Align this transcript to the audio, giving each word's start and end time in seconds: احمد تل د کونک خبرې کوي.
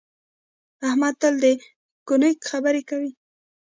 احمد 0.87 1.13
تل 1.21 1.35
د 1.43 1.45
کونک 2.07 2.37
خبرې 2.49 2.81
کوي. 2.89 3.11